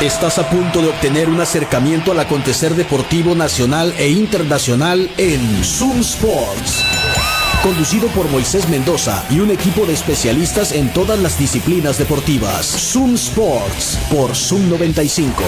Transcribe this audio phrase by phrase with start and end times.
[0.00, 6.00] Estás a punto de obtener un acercamiento al acontecer deportivo nacional e internacional en Zoom
[6.00, 6.82] Sports.
[7.62, 12.64] Conducido por Moisés Mendoza y un equipo de especialistas en todas las disciplinas deportivas.
[12.64, 15.42] Zoom Sports por Zoom 95.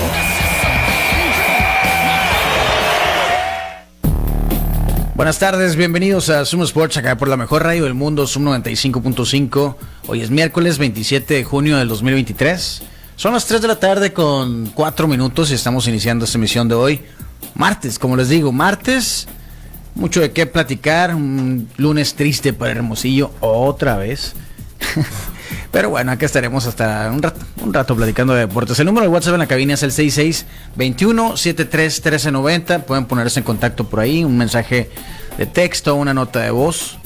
[5.14, 9.76] Buenas tardes, bienvenidos a Zoom Sports, acá por la mejor radio del mundo, Zoom 95.5.
[10.08, 12.91] Hoy es miércoles 27 de junio del 2023.
[13.22, 16.74] Son las 3 de la tarde con 4 minutos y estamos iniciando esta emisión de
[16.74, 17.00] hoy.
[17.54, 19.28] Martes, como les digo, martes.
[19.94, 21.14] Mucho de qué platicar.
[21.14, 24.32] Un lunes triste para Hermosillo, otra vez.
[25.70, 28.80] Pero bueno, acá estaremos hasta un rato, un rato platicando de deportes.
[28.80, 32.82] El número de WhatsApp en la cabina es el 6621-731390.
[32.82, 34.90] Pueden ponerse en contacto por ahí, un mensaje
[35.38, 36.98] de texto, una nota de voz.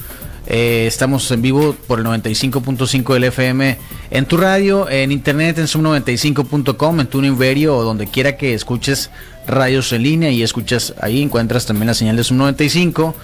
[0.48, 3.76] Eh, estamos en vivo por el 95.5 del FM
[4.10, 9.10] en tu radio, en internet en sum95.com, en tu Inverio o donde quiera que escuches
[9.48, 13.14] radios en línea y escuchas ahí encuentras también la señal de Sum 95.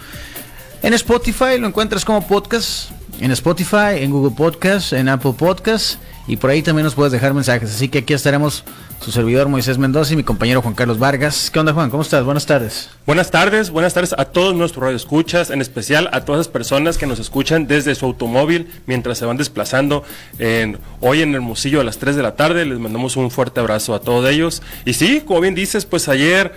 [0.82, 6.36] En Spotify lo encuentras como podcast, en Spotify, en Google Podcast, en Apple Podcast y
[6.36, 7.70] por ahí también nos puedes dejar mensajes.
[7.70, 8.64] Así que aquí estaremos
[9.02, 11.50] su servidor Moisés Mendoza y mi compañero Juan Carlos Vargas.
[11.50, 11.90] ¿Qué onda Juan?
[11.90, 12.24] ¿Cómo estás?
[12.24, 12.88] Buenas tardes.
[13.04, 17.06] Buenas tardes, buenas tardes a todos nuestros radioescuchas, en especial a todas las personas que
[17.06, 20.04] nos escuchan desde su automóvil mientras se van desplazando
[20.38, 22.64] en, hoy en Hermosillo a las 3 de la tarde.
[22.64, 24.62] Les mandamos un fuerte abrazo a todos ellos.
[24.84, 26.54] Y sí, como bien dices, pues ayer,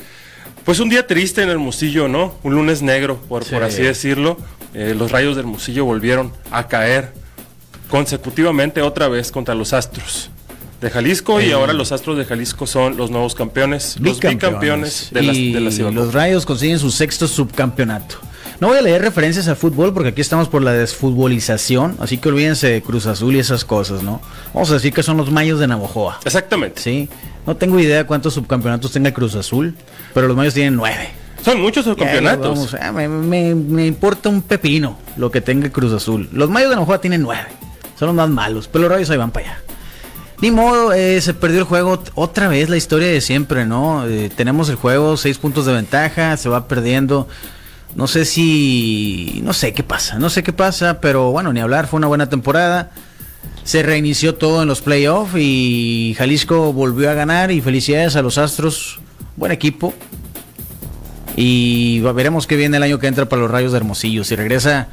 [0.66, 2.36] pues un día triste en Hermosillo, ¿no?
[2.44, 4.38] Un lunes negro, por, por así decirlo.
[4.76, 7.12] Eh, los rayos de Hermosillo volvieron a caer
[7.90, 10.30] consecutivamente otra vez contra los Astros
[10.86, 15.24] de Jalisco y ahora los Astros de Jalisco son los nuevos campeones, los bicampeones de,
[15.24, 18.18] y de la Los Rayos consiguen su sexto subcampeonato.
[18.60, 22.30] No voy a leer referencias al fútbol porque aquí estamos por la desfutbolización, así que
[22.30, 24.22] olvídense de Cruz Azul y esas cosas, ¿no?
[24.54, 26.20] Vamos a decir que son los Mayos de Navojoa.
[26.24, 26.80] Exactamente.
[26.80, 27.10] Sí.
[27.48, 29.76] No tengo idea cuántos subcampeonatos tenga Cruz Azul,
[30.14, 31.10] pero los Mayos tienen nueve.
[31.44, 32.74] Son muchos subcampeonatos.
[32.80, 36.30] Vamos, me, me, me, importa un pepino lo que tenga Cruz Azul.
[36.32, 37.48] Los Mayos de Navojoa tienen nueve.
[37.98, 39.66] Son los más malos, pero los Rayos ahí van para allá.
[40.42, 44.06] Ni modo, eh, se perdió el juego otra vez, la historia de siempre, ¿no?
[44.08, 47.28] Eh, tenemos el juego, seis puntos de ventaja, se va perdiendo.
[47.96, 49.40] No sé si.
[49.44, 52.28] No sé qué pasa, no sé qué pasa, pero bueno, ni hablar, fue una buena
[52.28, 52.92] temporada.
[53.64, 58.38] Se reinició todo en los playoffs y Jalisco volvió a ganar y felicidades a los
[58.38, 59.00] Astros.
[59.38, 59.94] Buen equipo.
[61.38, 64.24] Y veremos qué viene el año que entra para los Rayos de Hermosillo.
[64.24, 64.88] Si regresa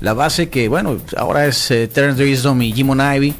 [0.00, 3.34] la base que, bueno, ahora es eh, Terrence Wisdom y Jimon Ivy.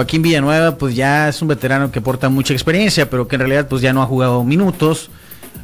[0.00, 3.68] Joaquín Villanueva, pues ya es un veterano que aporta mucha experiencia, pero que en realidad
[3.68, 5.10] pues ya no ha jugado minutos.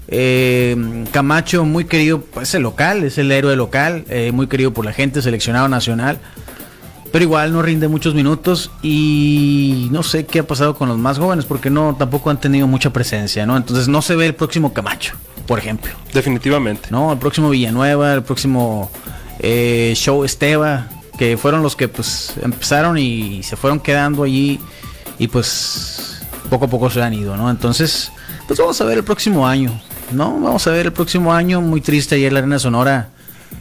[0.08, 4.74] Eh, Camacho, muy querido, pues, es el local, es el héroe local, eh, muy querido
[4.74, 6.18] por la gente, seleccionado nacional.
[7.10, 11.18] Pero igual no rinde muchos minutos y no sé qué ha pasado con los más
[11.18, 13.56] jóvenes porque no tampoco han tenido mucha presencia, ¿no?
[13.56, 15.14] Entonces no se ve el próximo Camacho,
[15.46, 15.92] por ejemplo.
[16.12, 16.90] Definitivamente.
[16.90, 18.90] No, el próximo Villanueva, el próximo
[19.38, 24.60] eh, Show Esteba, que fueron los que pues empezaron y se fueron quedando allí
[25.18, 27.50] y pues poco a poco se han ido, ¿no?
[27.50, 28.12] Entonces,
[28.46, 29.80] pues vamos a ver el próximo año,
[30.12, 30.38] ¿no?
[30.40, 33.08] Vamos a ver el próximo año, muy triste ayer la Arena Sonora.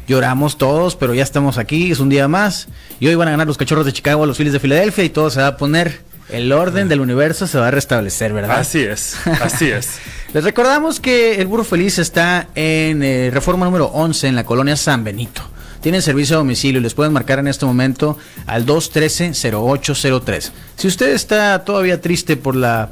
[0.08, 2.68] Lloramos todos, pero ya estamos aquí, es un día más.
[3.00, 5.10] Y hoy van a ganar los cachorros de Chicago a los Phillies de Filadelfia y
[5.10, 8.60] todo se va a poner, el orden del universo se va a restablecer, ¿verdad?
[8.60, 10.00] Así es, así es.
[10.34, 14.76] Les recordamos que el Burro Feliz está en eh, reforma número 11 en la colonia
[14.76, 15.42] San Benito
[15.86, 16.82] tienen servicio a domicilio.
[16.82, 20.50] Les pueden marcar en este momento al 213-0803.
[20.78, 22.90] Si usted está todavía triste por la,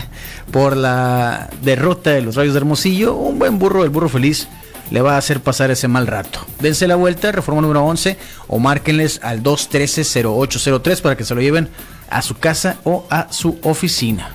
[0.50, 4.48] por la derrota de los Rayos de Hermosillo, un buen burro, el burro feliz,
[4.90, 6.44] le va a hacer pasar ese mal rato.
[6.58, 11.68] Dense la vuelta, reforma número 11, o márquenles al 213-0803 para que se lo lleven
[12.10, 14.32] a su casa o a su oficina.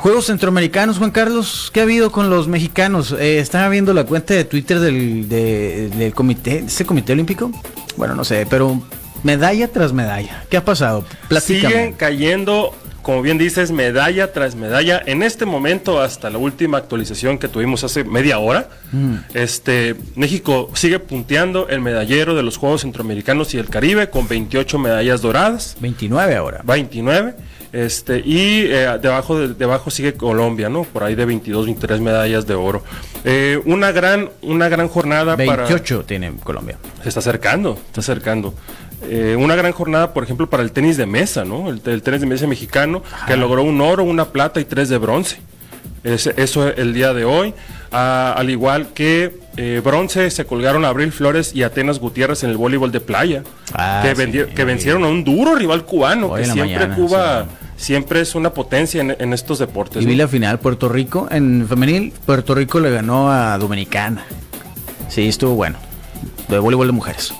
[0.00, 3.12] Juegos centroamericanos, Juan Carlos, ¿qué ha habido con los mexicanos?
[3.12, 7.50] Eh, estaba viendo la cuenta de Twitter del, del comité, ¿ese comité olímpico?
[7.98, 8.82] Bueno, no sé, pero
[9.24, 10.46] medalla tras medalla.
[10.48, 11.04] ¿Qué ha pasado?
[11.28, 11.74] Platícame.
[11.74, 15.02] Siguen cayendo, como bien dices, medalla tras medalla.
[15.04, 19.14] En este momento, hasta la última actualización que tuvimos hace media hora, mm.
[19.34, 24.78] este, México sigue punteando el medallero de los Juegos Centroamericanos y el Caribe con 28
[24.78, 25.76] medallas doradas.
[25.78, 26.62] 29 ahora.
[26.64, 27.34] 29.
[27.72, 30.84] Este, y eh, debajo, de, debajo sigue Colombia, ¿no?
[30.84, 32.82] Por ahí de 22, 23 medallas de oro.
[33.24, 36.78] Eh, una, gran, una gran jornada 28 tiene Colombia.
[37.02, 38.54] Se está acercando, está acercando.
[39.08, 41.70] Eh, una gran jornada, por ejemplo, para el tenis de mesa, ¿no?
[41.70, 45.38] El, tenis de mesa mexicano, que logró un oro, una plata y tres de bronce.
[46.04, 47.54] Eso el día de hoy.
[47.92, 49.38] Ah, al igual que
[49.84, 53.42] bronce se colgaron Abril Flores y Atenas Gutiérrez en el voleibol de playa,
[53.74, 58.52] ah, que, que vencieron a un duro rival cubano, que siempre Cuba siempre es una
[58.52, 60.02] potencia en, en estos deportes.
[60.02, 64.24] Y vi la final, Puerto Rico, en femenil, Puerto Rico le ganó a Dominicana.
[65.08, 65.78] Sí, estuvo bueno.
[66.48, 67.34] De voleibol de mujeres.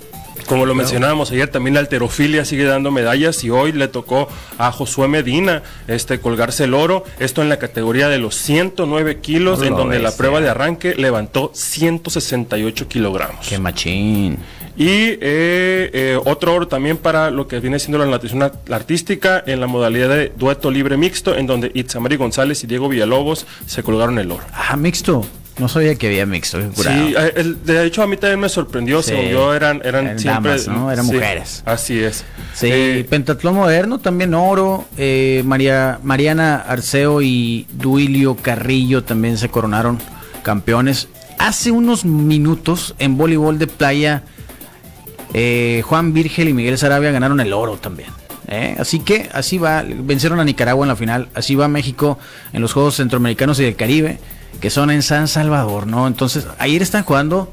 [0.51, 4.71] Como lo mencionábamos ayer, también la alterofilia sigue dando medallas y hoy le tocó a
[4.73, 7.05] Josué Medina este, colgarse el oro.
[7.21, 10.95] Esto en la categoría de los 109 kilos, Oh, en donde la prueba de arranque
[10.97, 13.47] levantó 168 kilogramos.
[13.49, 14.39] Qué machín.
[14.77, 15.19] Y eh,
[15.93, 19.67] eh, otro oro también para lo que viene siendo la natación art- artística en la
[19.67, 24.31] modalidad de dueto libre mixto, en donde Itzamari González y Diego Villalobos se colgaron el
[24.33, 24.45] oro.
[24.53, 25.25] Ah, mixto.
[25.61, 26.59] No sabía que había mixto.
[26.75, 29.11] Sí, eh, el- de hecho a mí también me sorprendió, Sí.
[29.11, 30.51] según yo eran, eran, Eran siempre...
[30.53, 30.91] damas, ¿no?
[30.91, 31.63] Eran sí, mujeres.
[31.67, 32.25] Así es.
[32.55, 34.87] Sí, Eh, pentatlón moderno, también oro.
[34.97, 39.99] eh, María, Mariana Arceo y Duilio Carrillo también se coronaron
[40.43, 41.09] campeones.
[41.39, 44.23] Hace unos minutos en voleibol de playa,
[45.35, 48.09] eh, Juan Virgel y Miguel Sarabia ganaron el oro también.
[48.49, 48.77] ¿eh?
[48.79, 52.19] Así que así va, vencieron a Nicaragua en la final, así va México
[52.53, 54.19] en los Juegos Centroamericanos y del Caribe,
[54.61, 56.07] que son en San Salvador, ¿no?
[56.07, 57.51] Entonces, ayer están jugando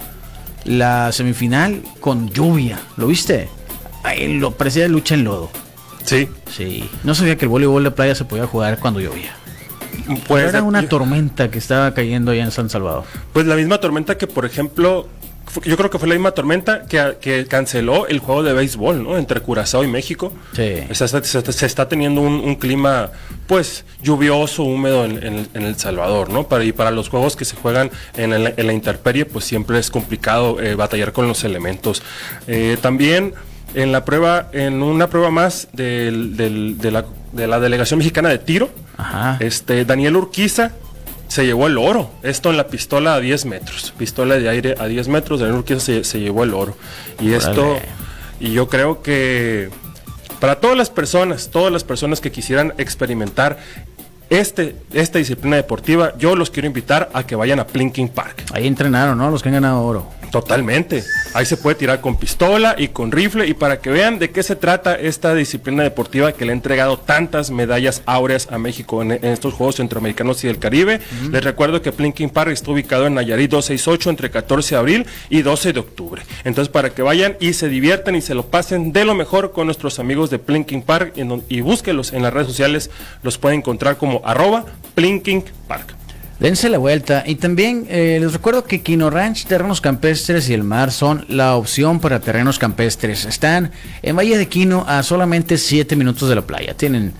[0.65, 3.49] la semifinal con lluvia, ¿lo viste?
[4.03, 5.49] Ahí lo parecía lucha en lodo.
[6.03, 9.33] sí, Sí, no sabía que el voleibol de playa se podía jugar cuando llovía.
[10.27, 13.03] pues, era una tormenta que estaba cayendo allá en San Salvador.
[13.33, 15.07] pues la misma tormenta que, por ejemplo,
[15.63, 19.17] yo creo que fue la misma tormenta que, que canceló el juego de béisbol, ¿no?
[19.17, 20.33] Entre Curazao y México.
[20.53, 20.75] Sí.
[20.91, 23.11] Se está, se teniendo un, un clima,
[23.47, 26.47] pues, lluvioso, húmedo en, en- en El Salvador, ¿no?
[26.47, 29.79] Para, y para los juegos que se juegan en, el- en la intemperie, pues siempre
[29.79, 32.03] es complicado eh, batallar con los elementos.
[32.47, 33.33] Eh, también
[33.73, 38.29] en la prueba, en una prueba más del- del- de, la, de la delegación mexicana
[38.29, 39.37] de tiro, Ajá.
[39.39, 40.71] este, Daniel Urquiza
[41.27, 42.09] se llevó el oro.
[42.23, 43.93] Esto en la pistola a 10 metros.
[43.97, 45.39] Pistola de aire a 10 metros.
[45.39, 46.75] Daniel Urquiza se, se llevó el oro.
[47.19, 47.77] Y esto,
[48.39, 49.69] y yo creo que
[50.39, 53.57] para todas las personas, todas las personas que quisieran experimentar
[54.29, 58.43] este, esta disciplina deportiva, yo los quiero invitar a que vayan a Plinking Park.
[58.53, 59.31] Ahí entrenaron, ¿no?
[59.31, 60.16] Los que han ganado oro.
[60.41, 61.03] Totalmente.
[61.33, 64.43] Ahí se puede tirar con pistola y con rifle y para que vean de qué
[64.43, 69.13] se trata esta disciplina deportiva que le ha entregado tantas medallas áureas a México en,
[69.13, 70.99] en estos Juegos Centroamericanos y del Caribe.
[71.31, 75.41] Les recuerdo que Plinking Park está ubicado en Nayarit 268 entre 14 de abril y
[75.41, 76.21] 12 de octubre.
[76.43, 79.65] Entonces para que vayan y se diviertan y se lo pasen de lo mejor con
[79.65, 81.13] nuestros amigos de Plinking Park
[81.49, 82.91] y búsquelos en las redes sociales.
[83.23, 85.96] Los pueden encontrar como arroba Plinking Park.
[86.39, 87.23] Dense la vuelta.
[87.25, 91.55] Y también eh, les recuerdo que Quino Ranch, Terrenos Campestres y el Mar son la
[91.55, 93.25] opción para terrenos campestres.
[93.25, 93.71] Están
[94.03, 96.75] en Valle de Quino a solamente 7 minutos de la playa.
[96.75, 97.13] Tienen,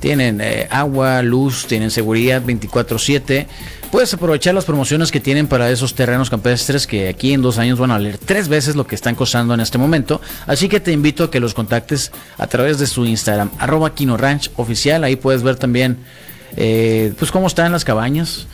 [0.00, 3.46] tienen eh, agua, luz, tienen seguridad 24-7.
[3.92, 7.78] Puedes aprovechar las promociones que tienen para esos terrenos campestres que aquí en dos años
[7.78, 10.20] van a valer tres veces lo que están costando en este momento.
[10.48, 14.16] Así que te invito a que los contactes a través de su Instagram, arroba Quino
[14.16, 15.04] Ranch oficial.
[15.04, 15.98] Ahí puedes ver también
[16.56, 18.46] eh, pues cómo están las cabañas.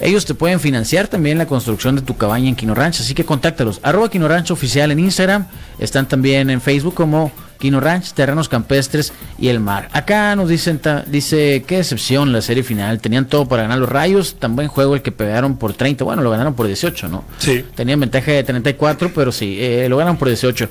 [0.00, 3.24] Ellos te pueden financiar también la construcción de tu cabaña en Quino Ranch, así que
[3.24, 3.80] contáctalos.
[3.82, 5.46] Arroba Quino Ranch oficial en Instagram.
[5.78, 9.88] Están también en Facebook como Quino Ranch, Terrenos Campestres y El Mar.
[9.94, 13.00] Acá nos dicen, ta- dice, qué decepción la serie final.
[13.00, 14.34] Tenían todo para ganar los rayos.
[14.38, 16.04] Tan buen juego el que pegaron por 30.
[16.04, 17.24] Bueno, lo ganaron por 18, ¿no?
[17.38, 17.64] Sí.
[17.74, 20.68] Tenían ventaja de 34, pero sí, eh, lo ganaron por 18.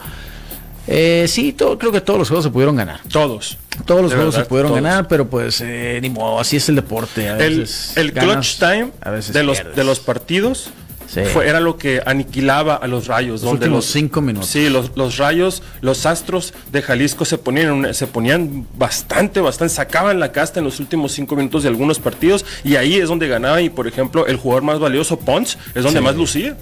[0.88, 3.00] Eh, sí, todo, creo que todos los juegos se pudieron ganar.
[3.12, 3.58] Todos.
[3.86, 4.84] Todos los De juegos verdad, se pudieron todos.
[4.84, 7.27] ganar, pero pues eh, ni modo, así es el deporte.
[7.30, 10.70] A El, veces el ganas, clutch time a veces de los, de los partidos
[11.08, 11.22] Sí.
[11.32, 13.44] fue, era lo que aniquilaba a los rayos.
[13.44, 14.50] Los últimos cinco minutos.
[14.50, 20.20] Sí, los, los rayos, los astros de Jalisco se ponían, se ponían bastante, bastante, sacaban
[20.20, 23.62] la casta en los últimos cinco minutos de algunos partidos y ahí es donde ganaba
[23.62, 26.04] y por ejemplo el jugador más valioso, Pons, es donde Sí.
[26.06, 26.58] más lucía.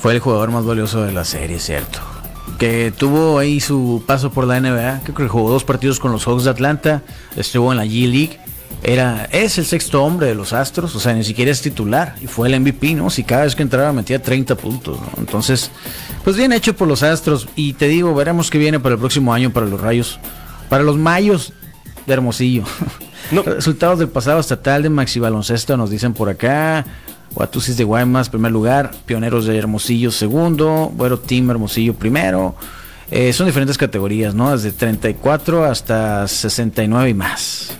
[0.00, 1.98] Fue el jugador más valioso de la serie, cierto.
[2.58, 5.00] Que tuvo ahí su paso por la NBA.
[5.04, 7.02] Creo que jugó dos partidos con los Hawks de Atlanta.
[7.36, 8.40] Estuvo en la G League.
[8.82, 12.14] Era, es el sexto hombre de los Astros, o sea, ni siquiera es titular.
[12.20, 13.10] Y fue el MVP, ¿no?
[13.10, 15.08] Si cada vez que entraba metía 30 puntos, ¿no?
[15.18, 15.70] Entonces,
[16.22, 17.48] pues bien hecho por los Astros.
[17.56, 20.20] Y te digo, veremos qué viene para el próximo año para los Rayos.
[20.68, 21.52] Para los Mayos
[22.06, 22.64] de Hermosillo.
[23.30, 23.42] No.
[23.46, 26.84] Resultados del pasado estatal de Maxi Baloncesto nos dicen por acá.
[27.38, 28.90] Guatusis de Guaymas, primer lugar.
[29.06, 30.90] Pioneros de Hermosillo, segundo.
[30.92, 32.56] Bueno, Team Hermosillo, primero.
[33.12, 34.50] Eh, son diferentes categorías, ¿no?
[34.50, 37.70] Desde 34 hasta 69 y más.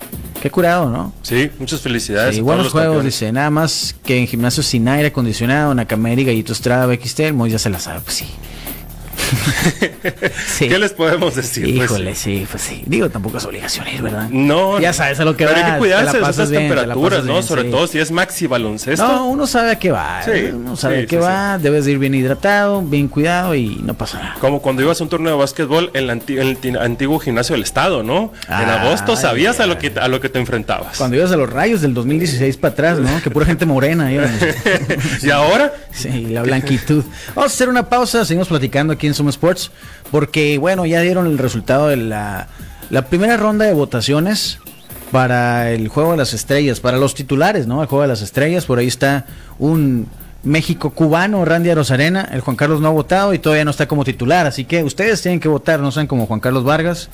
[0.41, 1.13] Qué curado, ¿no?
[1.23, 2.37] Sí, muchas felicidades.
[2.37, 3.15] Sí, buenos juegos, campeones.
[3.15, 3.33] dice.
[3.33, 7.69] Nada más que en gimnasio sin aire acondicionado, Nakameri, Gallito Estrada, XT, el ya se
[7.69, 8.27] la sabe, pues sí.
[10.59, 11.65] ¿Qué les podemos decir?
[11.77, 12.83] Pues Híjole, sí, pues sí.
[12.87, 14.29] Digo, tampoco es obligación ir, ¿verdad?
[14.31, 14.81] No.
[14.81, 15.67] Ya sabes a lo que pero va.
[15.67, 17.43] hay que cuidarse de esas temperaturas, ¿no?
[17.43, 19.07] Sobre todo si es maxi baloncesto.
[19.07, 20.23] No, uno sabe a qué va.
[20.25, 21.59] Sí, uno sabe a qué va.
[21.59, 24.37] Debes ir bien hidratado, bien cuidado y no pasa nada.
[24.41, 28.33] Como cuando ibas a un torneo de básquetbol en, el antiguo gimnasio del estado, ¿no?
[28.49, 30.97] en agosto sabías a lo que a lo que te enfrentabas.
[30.99, 33.23] Cuando ibas a los rayos del 2016 para atrás, ¿no?
[33.23, 34.11] Que pura gente morena.
[35.23, 35.73] ¿Y ahora?
[35.91, 37.05] Sí, la blanquitud.
[37.35, 39.71] Vamos a hacer una pausa, seguimos platicando aquí en Sports,
[40.11, 42.49] porque bueno, ya dieron el resultado de la,
[43.11, 44.59] primera ronda de votaciones
[45.11, 47.83] para el Juego de las Estrellas, para los titulares, ¿no?
[47.83, 49.27] El Juego de las Estrellas, por ahí está
[49.59, 50.07] un
[50.45, 54.05] México cubano, Randy Rosarena, el Juan Carlos no ha votado y todavía no está como
[54.05, 57.09] titular, así que ustedes tienen que votar, no sean como Juan Carlos Vargas,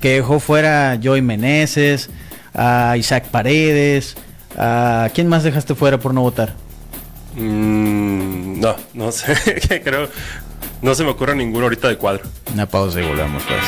[0.00, 2.08] que dejó fuera a Joey Meneses,
[2.54, 4.16] a Isaac Paredes,
[4.56, 6.54] a ¿quién más dejaste fuera por no votar?
[7.36, 9.34] Mm, no, no sé,
[9.84, 10.08] creo,
[10.82, 12.22] no se me ocurre ninguno ahorita de cuadro.
[12.52, 13.60] Una pausa y volvemos pues.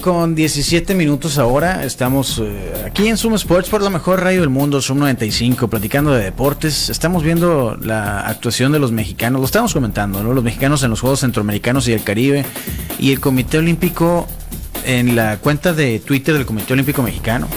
[0.00, 4.48] Con 17 minutos ahora, estamos eh, aquí en Zoom Sports por la mejor radio del
[4.48, 6.88] mundo, Zoom 95, platicando de deportes.
[6.88, 10.32] Estamos viendo la actuación de los mexicanos, lo estamos comentando, ¿no?
[10.32, 12.44] Los mexicanos en los Juegos Centroamericanos y el Caribe
[12.98, 14.28] y el Comité Olímpico
[14.84, 17.48] en la cuenta de Twitter del Comité Olímpico Mexicano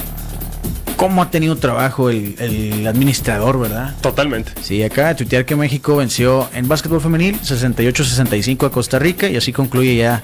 [0.95, 3.95] cómo ha tenido trabajo el, administrador, ¿verdad?
[4.01, 4.51] Totalmente.
[4.61, 9.37] Sí, acá de tuitear que México venció en básquetbol femenil 68-65 a Costa Rica y
[9.37, 10.23] así concluye ya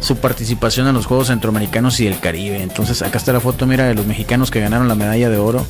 [0.00, 2.62] su participación en los Juegos Centroamericanos y el Caribe.
[2.62, 5.64] Entonces, acá está la foto, mira, de los mexicanos que ganaron la medalla de oro.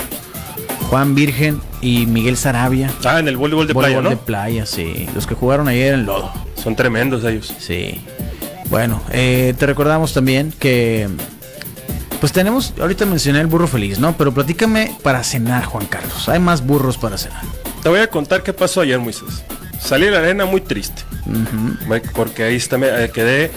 [0.89, 2.91] Juan Virgen y Miguel Sarabia.
[3.05, 4.11] Ah, en el voleibol de playa, ¿no?
[4.11, 5.09] de playa, sí.
[5.15, 6.33] Los que jugaron ayer en lodo.
[6.57, 7.55] Son tremendos ellos.
[7.59, 8.01] Sí.
[8.71, 11.09] Bueno, eh, te recordamos también que
[12.21, 14.17] pues tenemos, ahorita mencioné el burro feliz, ¿no?
[14.17, 16.29] Pero platícame para cenar, Juan Carlos.
[16.29, 17.43] Hay más burros para cenar.
[17.83, 19.43] Te voy a contar qué pasó ayer, Moisés.
[19.81, 21.03] Salí de la arena muy triste.
[22.15, 23.51] Porque ahí está, me eh, quedé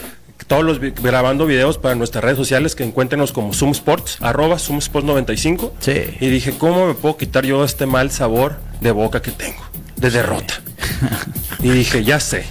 [0.46, 4.78] todos los grabando videos para nuestras redes sociales que encuéntrenos como Zoom Sports, arroba Zoom
[4.78, 5.74] Sports 95.
[5.80, 6.02] Sí.
[6.20, 9.62] Y dije, ¿cómo me puedo quitar yo este mal sabor de boca que tengo?
[9.96, 10.54] De derrota.
[11.60, 12.44] y dije, ya sé.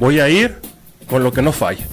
[0.00, 0.58] Voy a ir
[1.06, 1.86] con lo que no falla.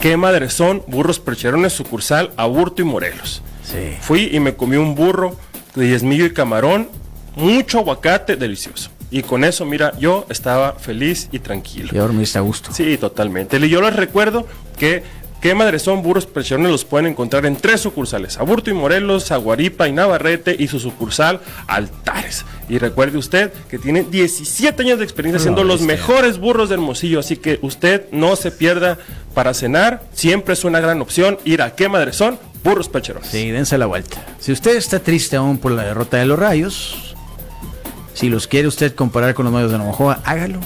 [0.00, 3.42] ¿Qué madre son burros percherones sucursal Aburto y Morelos?
[3.62, 3.98] Sí.
[4.00, 5.36] Fui y me comí un burro
[5.74, 6.88] de diezmillo y camarón,
[7.36, 8.90] mucho aguacate, delicioso.
[9.10, 11.90] Y con eso, mira, yo estaba feliz y tranquilo.
[11.92, 12.72] Y me a gusto.
[12.72, 13.58] Sí, totalmente.
[13.58, 14.46] Y yo les recuerdo
[14.78, 15.02] que
[15.40, 16.70] ¿Qué madres son burros presiones?
[16.70, 21.40] Los pueden encontrar en tres sucursales: Aburto y Morelos, Aguaripa y Navarrete y su sucursal
[21.66, 22.44] Altares.
[22.68, 27.20] Y recuerde usted que tiene 17 años de experiencia siendo los mejores burros de Hermosillo,
[27.20, 28.98] así que usted no se pierda
[29.34, 30.02] para cenar.
[30.12, 32.38] Siempre es una gran opción ir a ¿Qué madres son?
[32.62, 33.30] Burros Pecherones.
[33.30, 34.22] Sí, dense la vuelta.
[34.38, 37.16] Si usted está triste aún por la derrota de los Rayos,
[38.12, 40.60] si los quiere usted comparar con los medios de Navajoa, hágalo.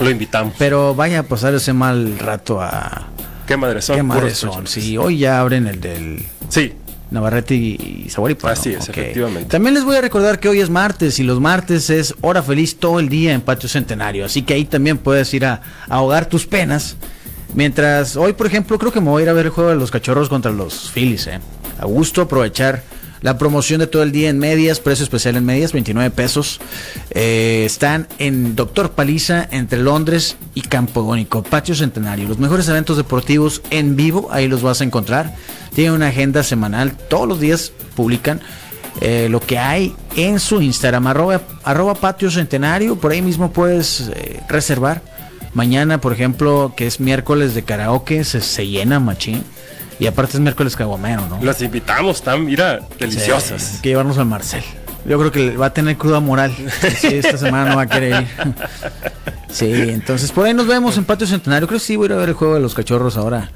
[0.00, 0.54] Lo invitamos.
[0.58, 3.08] Pero vaya a pasar ese mal rato a
[3.46, 3.96] Qué madre son.
[3.96, 4.66] Qué madre son.
[4.66, 6.24] Sí, hoy ya abren el del.
[6.48, 6.72] Sí.
[7.10, 8.50] Navarrete y Zaguaripa.
[8.50, 9.48] Así es, efectivamente.
[9.48, 12.76] También les voy a recordar que hoy es martes y los martes es hora feliz
[12.76, 14.24] todo el día en Patio Centenario.
[14.24, 16.96] Así que ahí también puedes ir a, ahogar tus penas.
[17.54, 19.76] Mientras hoy, por ejemplo, creo que me voy a ir a ver el juego de
[19.76, 21.28] los cachorros contra los Phillies.
[21.28, 21.38] ¿eh?
[21.78, 22.82] A gusto aprovechar
[23.24, 26.60] la promoción de todo el día en medias, precio especial en medias, 29 pesos.
[27.10, 32.28] Eh, están en Doctor Paliza, entre Londres y Campodónico, Patio Centenario.
[32.28, 35.34] Los mejores eventos deportivos en vivo, ahí los vas a encontrar.
[35.74, 38.42] Tienen una agenda semanal, todos los días publican.
[39.00, 44.42] Eh, lo que hay en su Instagram, arroba, patio centenario, por ahí mismo puedes eh,
[44.50, 45.00] reservar.
[45.54, 49.42] Mañana, por ejemplo, que es miércoles de karaoke, se, se llena machín.
[49.98, 51.42] Y aparte es miércoles caguamero, ¿no?
[51.42, 53.74] Las invitamos, están, mira, deliciosas.
[53.74, 54.64] hay que llevarnos al Marcel.
[55.06, 56.54] Yo creo que va a tener cruda moral.
[56.98, 58.28] Sí, esta semana no va a querer ir.
[59.50, 61.68] Sí, entonces por ahí nos vemos en Patio Centenario.
[61.68, 63.50] Creo que sí voy a ir a ver el juego de los cachorros ahora.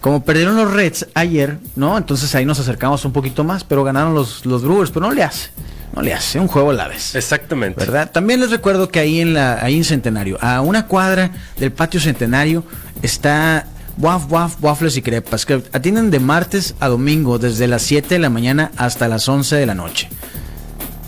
[0.00, 1.98] Como perdieron los Reds ayer, ¿no?
[1.98, 5.22] Entonces ahí nos acercamos un poquito más, pero ganaron los, los Brewers, pero no le
[5.22, 5.50] hace.
[5.94, 7.14] No le hace, un juego a la vez.
[7.16, 7.80] Exactamente.
[7.80, 8.10] ¿Verdad?
[8.10, 12.00] También les recuerdo que ahí en la ahí en Centenario, a una cuadra del Patio
[12.00, 12.64] Centenario
[13.02, 13.66] está
[14.00, 18.18] Waf Waf Waffles y Crepas, que atienden de martes a domingo desde las 7 de
[18.18, 20.08] la mañana hasta las 11 de la noche.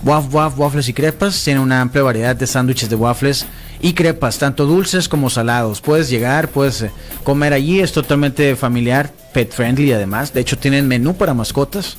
[0.05, 3.47] Waf Waf Waffles y Crepas tiene una amplia variedad de sándwiches de waffles
[3.81, 5.81] y crepas, tanto dulces como salados.
[5.81, 6.91] Puedes llegar, puedes eh,
[7.25, 10.35] comer allí, es totalmente familiar, pet friendly además.
[10.35, 11.97] De hecho, tienen menú para mascotas.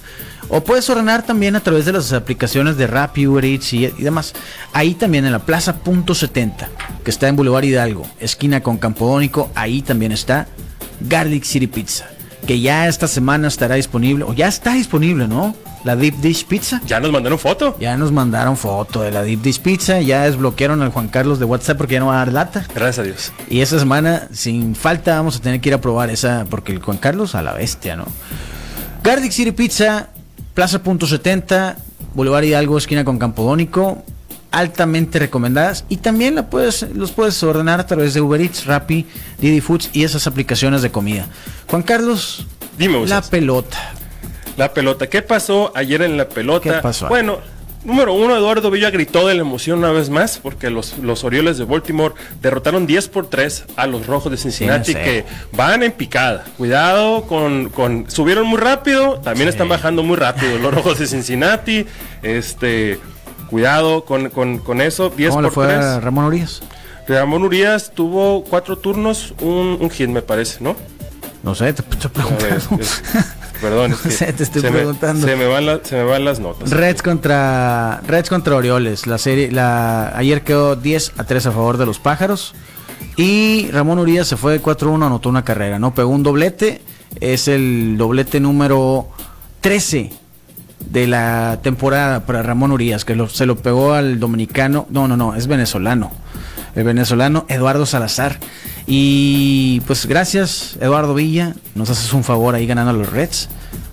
[0.47, 4.33] O puedes ordenar también a través de las aplicaciones de Rappi, Uber Eats y, demás.
[4.73, 6.69] Ahí también en la Plaza Punto 70,
[7.03, 10.47] que está en Boulevard Hidalgo, esquina con Campodónico, ahí también está
[11.01, 12.05] Garlic City Pizza,
[12.45, 15.55] que ya esta semana estará disponible, o ya está disponible, ¿no?
[15.83, 16.81] la Deep Dish Pizza.
[16.85, 17.75] Ya nos mandaron foto.
[17.79, 21.45] Ya nos mandaron foto de la Deep Dish Pizza, ya desbloquearon al Juan Carlos de
[21.45, 22.65] WhatsApp porque ya no va a dar lata.
[22.73, 23.33] Gracias a Dios.
[23.49, 26.81] Y esa semana, sin falta, vamos a tener que ir a probar esa, porque el
[26.81, 28.05] Juan Carlos a la bestia, ¿no?
[29.03, 30.09] Gardic City Pizza,
[30.53, 31.75] Plaza Punto 70,
[32.13, 34.03] Boulevard Hidalgo, esquina con Campodónico,
[34.53, 39.05] altamente recomendadas y también la puedes, los puedes ordenar a través de Uber Eats, Rappi,
[39.39, 41.25] Didi Foods y esas aplicaciones de comida.
[41.67, 42.45] Juan Carlos,
[42.77, 43.77] Dime, la pelota.
[44.55, 45.07] La pelota.
[45.09, 46.75] ¿Qué pasó ayer en la pelota?
[46.75, 47.07] ¿Qué pasó?
[47.07, 47.39] Bueno,
[47.83, 51.57] número uno, Eduardo Villa gritó de la emoción una vez más porque los, los Orioles
[51.57, 55.03] de Baltimore derrotaron 10 por 3 a los Rojos de Cincinnati Sí, no sé.
[55.03, 55.25] que
[55.57, 56.45] van en picada.
[56.57, 58.07] Cuidado con, con...
[58.11, 61.87] Subieron muy rápido, también están bajando muy rápido los Rojos de Cincinnati.
[62.21, 62.99] Este...
[63.53, 65.11] Cuidado con, con, con eso.
[65.15, 65.77] 10 ¿Cómo le por fue 3.
[65.85, 66.63] a Ramón Urias?
[67.07, 70.75] Ramón Urias tuvo cuatro turnos, un, un hit me parece, ¿no?
[71.43, 72.09] No sé, te estoy
[72.41, 73.03] ver, es-
[73.61, 75.27] perdón, es que No sé, te estoy se me- preguntando.
[75.27, 76.71] se, me van la- se me van las notas.
[76.71, 79.05] Reds contra Reds contra Orioles.
[79.05, 82.55] La serie, la ayer quedó 10 a 3 a favor de los pájaros.
[83.17, 85.93] Y Ramón Urias se fue de 4-1, anotó una carrera, ¿no?
[85.93, 86.81] Pegó un doblete.
[87.19, 89.09] Es el doblete número
[89.61, 90.11] 13
[90.89, 94.87] de la temporada para Ramón Urias, que se lo pegó al dominicano.
[94.89, 96.11] No, no, no, es venezolano.
[96.75, 98.39] El venezolano Eduardo Salazar.
[98.85, 101.55] Y pues gracias, Eduardo Villa.
[101.75, 103.49] Nos haces un favor ahí ganando a los Reds.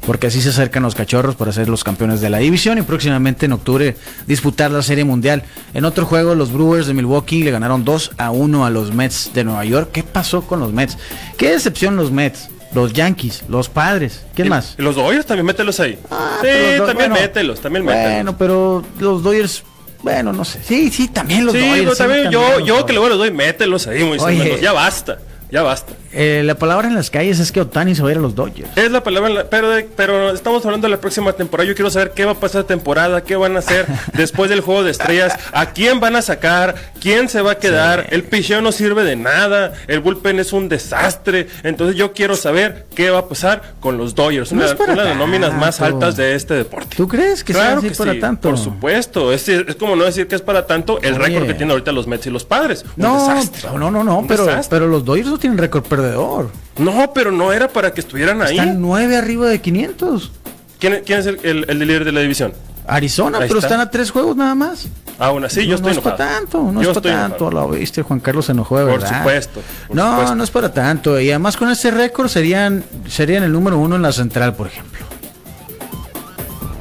[0.06, 3.46] Porque así se acercan los cachorros para ser los campeones de la división y próximamente
[3.46, 5.44] en octubre disputar la Serie Mundial.
[5.74, 9.32] En otro juego, los Brewers de Milwaukee le ganaron 2 a 1 a los Mets
[9.34, 9.90] de Nueva York.
[9.92, 10.96] ¿Qué pasó con los Mets?
[11.36, 12.49] ¿Qué decepción los Mets?
[12.72, 14.24] Los Yankees, los padres.
[14.34, 14.74] ¿Quién más?
[14.78, 15.98] Los Dodgers también mételos ahí.
[16.10, 16.48] Ah, sí,
[16.78, 18.12] también bueno, mételos, también mételos.
[18.12, 19.64] Bueno, pero los Dodgers,
[20.02, 20.60] bueno, no sé.
[20.62, 21.84] Sí, sí, también los sí, Dodgers.
[21.86, 22.94] pues, sí, también, también yo, los yo que Dodgers.
[22.94, 24.20] luego los doy, mételos ahí, Oye.
[24.38, 24.60] Mendoza.
[24.62, 25.18] Ya basta,
[25.50, 25.92] ya basta.
[26.12, 28.34] Eh, la palabra en las calles es que Otani se va a ir a los
[28.34, 28.68] Dodgers.
[28.76, 31.68] Es la palabra, en la- pero, de- pero estamos hablando de la próxima temporada.
[31.68, 34.82] Yo quiero saber qué va a pasar temporada, qué van a hacer después del juego
[34.82, 38.06] de estrellas, a quién van a sacar, quién se va a quedar.
[38.10, 41.46] El picheo no sirve de nada, el bullpen es un desastre.
[41.62, 45.16] Entonces yo quiero saber qué va a pasar con los Dodgers, No una, de las
[45.16, 46.96] nóminas más altas de este deporte.
[46.96, 48.48] ¿Tú crees que sea claro así que para sí, tanto?
[48.48, 49.32] por supuesto.
[49.32, 51.22] Es, es como no decir que es para tanto el Oye.
[51.24, 52.84] récord que tienen ahorita los Mets y los Padres.
[52.96, 53.70] Un No, desastre.
[53.78, 56.50] no, no, no, pero, pero los Dodgers no tienen récord perdedor.
[56.78, 58.58] No, pero no era para que estuvieran ahí.
[58.58, 60.32] Están nueve arriba de 500.
[60.78, 62.52] ¿Quién, quién es el, el- el líder de la división?
[62.86, 63.68] Arizona, Ahí pero está.
[63.68, 64.88] están a tres juegos nada más.
[65.18, 67.48] Aún así, yo no, estoy no es para tanto, no Yo es para tanto.
[67.48, 67.68] enojado.
[67.68, 69.18] Lo viste, Juan Carlos se enojó de Por verdad.
[69.18, 70.34] supuesto, por no, supuesto.
[70.34, 71.20] no es para tanto.
[71.20, 74.98] Y además con ese récord serían, serían el número uno en la central, por ejemplo.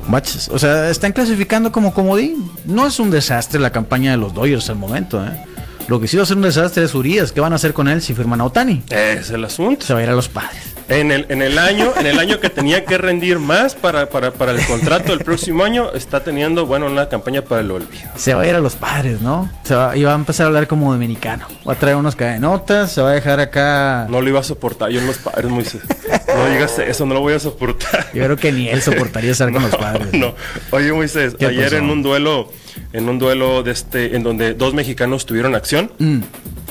[0.07, 2.49] Baches, O sea, están clasificando como comodín.
[2.65, 5.45] No es un desastre la campaña de los Dodgers al momento, ¿eh?
[5.89, 7.31] Lo que sí va a ser un desastre es Urias.
[7.31, 8.83] ¿Qué van a hacer con él si firman a Otani?
[8.91, 9.83] Es el asunto.
[9.83, 10.75] Se va a ir a los padres.
[10.87, 14.29] En el, en el año, en el año que tenía que rendir más para, para,
[14.31, 18.07] para el contrato del próximo año, está teniendo, bueno, una campaña para el olvido.
[18.15, 19.49] Se va a ir a los padres, ¿no?
[19.63, 21.47] Se va, y va a empezar a hablar como dominicano.
[21.67, 24.05] Va a traer unas cadenotas, se va a dejar acá.
[24.11, 25.81] No lo iba a soportar yo en los padres, Moisés.
[26.35, 28.07] No digas eso, no lo voy a soportar.
[28.13, 30.13] Yo creo que ni él soportaría estar con los padres.
[30.13, 30.35] No.
[30.71, 31.77] Oye, Moisés, ¿Qué ayer pasó?
[31.77, 32.51] en un duelo,
[32.93, 36.19] en un duelo de este, en donde dos mexicanos tuvieron acción, Mm.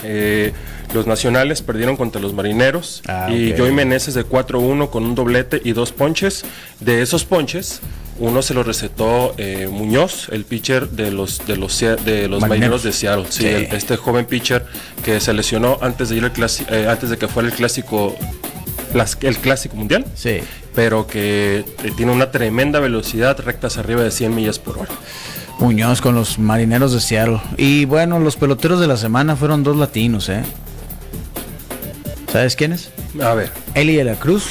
[0.05, 0.53] eh,
[0.94, 3.59] los nacionales perdieron contra los marineros Ah, y ok.
[3.59, 6.44] Joey Meneses de 4-1 con un doblete y dos ponches.
[6.81, 7.81] De esos ponches,
[8.18, 12.83] uno se lo recetó eh, Muñoz, el pitcher de los de los de los Marineros.
[12.85, 13.27] de Seattle.
[13.29, 14.64] Sí, el- este joven pitcher
[15.05, 16.33] que se lesionó antes de ir al
[16.71, 18.16] eh, antes de que fuera el clásico
[18.95, 20.38] las- el clásico mundial Sí.
[20.75, 24.91] pero que eh, tiene una tremenda velocidad, rectas arriba de 100 millas por hora.
[25.59, 27.41] Muñoz con los marineros de Seattle.
[27.57, 30.43] Y bueno, los peloteros de la semana fueron dos latinos, ¿eh?
[32.33, 32.91] ¿Sabes quiénes?
[33.23, 34.45] A ver, Eli de la Cruz.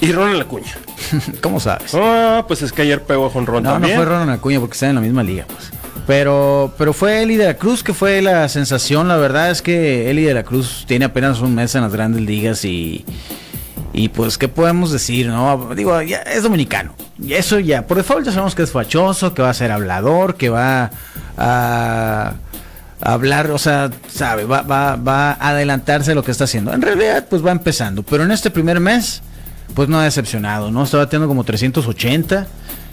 [0.00, 0.72] y Ronald Acuña.
[1.42, 1.92] ¿Cómo sabes?
[1.94, 3.96] Ah, pues es que ayer pegó con Ron No, no también.
[3.96, 5.70] fue Ronald Acuña porque están en la misma liga, pues.
[6.06, 9.08] Pero, pero fue Eli de la Cruz que fue la sensación.
[9.08, 12.22] La verdad es que Eli de la Cruz tiene apenas un mes en las grandes
[12.22, 13.04] ligas y,
[13.98, 15.70] y pues, ¿qué podemos decir, no?
[15.74, 16.94] Digo, ya es dominicano.
[17.20, 20.36] Y eso ya, por default ya sabemos que es fachoso, que va a ser hablador,
[20.36, 20.92] que va
[21.36, 22.34] a,
[23.00, 26.72] hablar, o sea, sabe, va, va, va a adelantarse a lo que está haciendo.
[26.72, 28.04] En realidad, pues va empezando.
[28.04, 29.20] Pero en este primer mes,
[29.74, 30.84] pues no ha decepcionado, ¿no?
[30.84, 32.46] Está bateando como 380.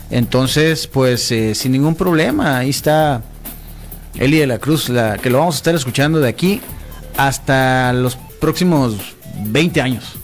[0.09, 3.21] Entonces, pues eh, sin ningún problema, ahí está
[4.15, 6.61] Eli de la Cruz, la, que lo vamos a estar escuchando de aquí
[7.15, 8.95] hasta los próximos
[9.43, 10.15] 20 años.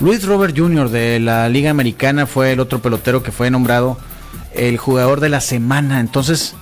[0.00, 0.90] Luis Robert Jr.
[0.90, 3.96] de la Liga Americana fue el otro pelotero que fue nombrado
[4.52, 6.00] el jugador de la semana.
[6.00, 6.54] Entonces,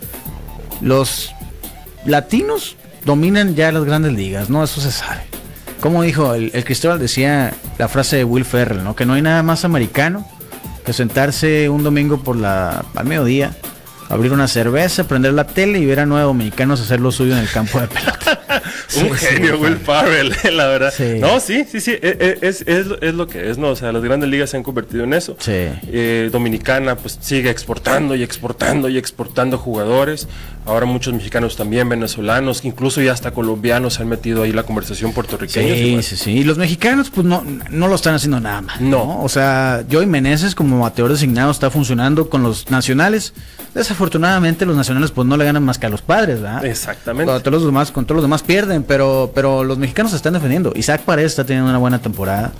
[0.81, 1.35] los
[2.07, 4.63] latinos dominan ya las grandes ligas, ¿no?
[4.63, 5.23] Eso se sabe.
[5.81, 8.95] Como dijo el, Cristóbal, decía la frase de Will Ferrell, ¿no?
[8.95, 10.27] Que no hay nada más americano
[10.87, 13.57] que sentarse un domingo por la al mediodía,
[14.09, 17.41] abrir una cerveza, prender la tele y ver a nueve dominicanos hacer lo suyo en
[17.41, 18.63] el campo de pelota.
[19.01, 20.93] un genio, Will Farrell, la verdad.
[21.19, 23.69] No, sí, sí, sí, e, e, es, es, es, lo que es, ¿no?
[23.71, 25.37] O sea, las grandes ligas se han convertido en eso.
[25.39, 25.53] Sí.
[25.53, 30.29] Eh, Dominicana, pues sigue exportando y exportando y exportando jugadores.
[30.67, 35.13] Ahora muchos mexicanos también, venezolanos, incluso ya hasta colombianos se han metido ahí la conversación
[35.13, 35.75] puertorriqueña.
[35.75, 36.31] Sí, sí, sí.
[36.39, 38.77] Y los mexicanos, pues no, no lo están haciendo nada mal.
[38.81, 39.21] No.
[39.23, 43.35] O sea, Joey Meneses como bateador designado está funcionando con los nacionales.
[43.75, 46.65] Desafortunadamente los nacionales pues no le ganan más que a los padres, ¿verdad?
[46.65, 47.31] Exactamente.
[47.31, 50.33] Con todos los demás, con todos los demás pierden, pero, pero los mexicanos se están
[50.33, 50.73] defendiendo.
[50.77, 52.53] Isaac Paredes está teniendo una buena temporada.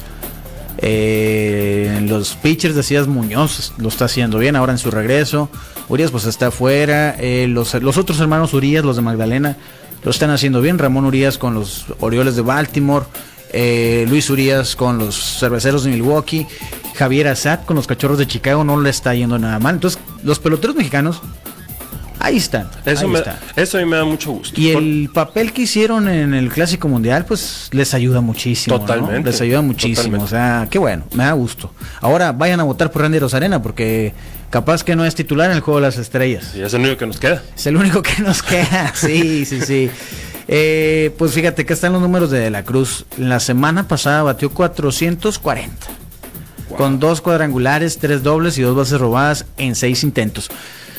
[0.79, 5.49] Eh, los pitchers decías Muñoz lo está haciendo bien ahora en su regreso.
[5.89, 7.17] Urias pues está afuera.
[7.19, 9.57] Eh, los, los, otros hermanos Urias, los de Magdalena,
[10.03, 10.79] lo están haciendo bien.
[10.79, 13.07] Ramón Urias con los Orioles de Baltimore.
[13.53, 16.47] Eh, Luis Urias con los cerveceros de Milwaukee.
[16.95, 19.77] Javier Assad con los cachorros de Chicago no le está yendo nada mal.
[19.77, 21.21] Entonces, los peloteros mexicanos
[22.19, 22.69] Ahí están.
[22.85, 23.37] Eso, ahí me, están.
[23.57, 24.59] eso a mí me da mucho gusto.
[24.61, 28.81] Y el papel que hicieron en el Clásico Mundial, pues les ayuda muchísimo.
[28.81, 29.21] Totalmente.
[29.21, 29.27] ¿no?
[29.27, 30.19] Les ayuda muchísimo.
[30.19, 30.25] Totalmente.
[30.25, 31.73] O sea, qué bueno, me da gusto.
[32.01, 34.15] Ahora vayan a votar por Randy Rosarena porque
[34.51, 36.53] capaz que no es titular en el juego de las estrellas.
[36.55, 37.43] Y es el único que nos queda.
[37.57, 38.93] Es el único que nos queda.
[38.95, 39.91] Sí, sí, sí.
[40.47, 43.07] Eh, pues fíjate que están los números de De la Cruz.
[43.19, 45.75] La semana pasada batió 440.
[46.69, 46.79] Wow.
[46.79, 50.51] Con dos cuadrangulares, tres dobles y dos bases robadas en seis intentos.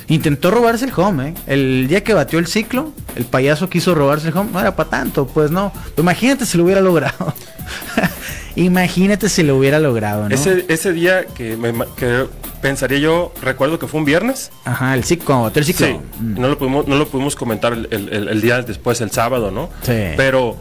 [0.08, 1.34] Intentó robarse el home, ¿eh?
[1.48, 4.52] El día que batió el ciclo, el payaso quiso robarse el home.
[4.52, 5.72] No era para tanto, pues no.
[5.98, 7.34] Imagínate si lo hubiera logrado.
[8.56, 10.36] imagínate si lo hubiera logrado, ¿no?
[10.36, 12.28] Ese, ese día que, me, que
[12.62, 14.52] pensaría yo, recuerdo que fue un viernes.
[14.64, 15.88] Ajá, el ciclo, el ciclo.
[15.88, 16.40] Sí, mm.
[16.40, 19.70] no, lo pudimos, no lo pudimos comentar el, el, el, día después, el sábado, ¿no?
[19.82, 20.14] Sí.
[20.16, 20.58] Pero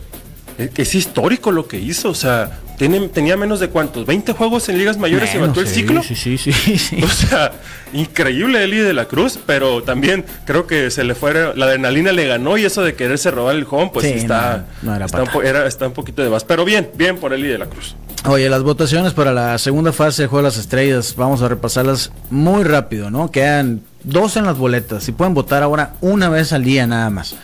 [0.58, 4.78] es histórico lo que hizo, o sea, tiene, tenía menos de cuántos, 20 juegos en
[4.78, 6.02] ligas mayores y batió el sí, ciclo.
[6.02, 7.00] Sí, sí, sí, sí.
[7.04, 7.52] O sea,
[7.92, 12.26] increíble Eli de la Cruz, pero también creo que se le fue, la adrenalina le
[12.26, 15.18] ganó y eso de quererse robar el home, pues Sí, está, no, no era está,
[15.18, 16.44] un para po- era- está un poquito de más.
[16.44, 17.94] Pero bien, bien por Eli de la Cruz.
[18.26, 22.10] Oye, las votaciones para la segunda fase de Juego de las Estrellas, vamos a repasarlas
[22.30, 23.30] muy rápido, ¿no?
[23.30, 27.36] Quedan dos en las boletas y pueden votar ahora una vez al día nada más.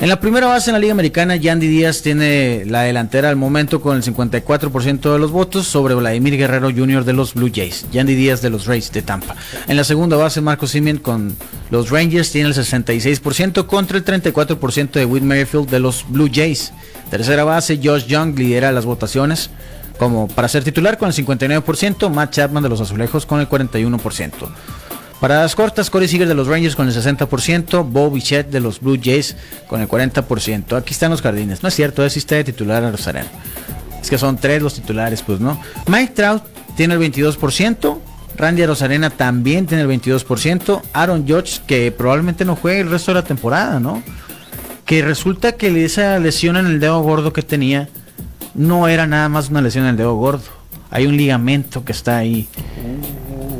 [0.00, 3.80] En la primera base en la Liga Americana, Yandy Díaz tiene la delantera al momento
[3.80, 7.04] con el 54% de los votos sobre Vladimir Guerrero Jr.
[7.04, 7.84] de los Blue Jays.
[7.90, 9.34] Yandy Díaz de los Rays de Tampa.
[9.66, 11.36] En la segunda base, Marco Simeon con
[11.70, 16.72] los Rangers tiene el 66% contra el 34% de Whit Merrifield de los Blue Jays.
[17.10, 19.50] Tercera base, Josh Young lidera las votaciones
[19.98, 24.32] como para ser titular con el 59%, Matt Chapman de los Azulejos con el 41%.
[25.20, 28.80] Para las cortas, Corey Seager de los Rangers con el 60%, Bo Bichette de los
[28.80, 30.76] Blue Jays con el 40%.
[30.76, 31.62] Aquí están los jardines.
[31.62, 33.28] No es cierto, es de titular a Rosarena.
[34.00, 35.60] Es que son tres los titulares, pues, ¿no?
[35.88, 36.44] Mike Trout
[36.76, 37.98] tiene el 22%.
[38.36, 40.82] Randy Rosarena también tiene el 22%.
[40.92, 44.04] Aaron Judge, que probablemente no juegue el resto de la temporada, ¿no?
[44.84, 47.88] Que resulta que esa lesión en el dedo gordo que tenía
[48.54, 50.44] no era nada más una lesión en el dedo gordo.
[50.90, 52.48] Hay un ligamento que está ahí